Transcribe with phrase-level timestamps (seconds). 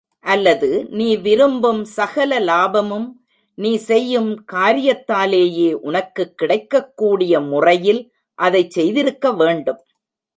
[0.25, 0.67] அல்லது
[0.89, 3.05] நீ விரும்பும் சகல லாபமும்
[3.57, 8.01] நீ செய்யும் காரியத்தாலேயே உனக்குக் கிடைக்கக்கூடிய முறையில்
[8.39, 9.81] அதைச் செய்திருக்க வேண்டும்.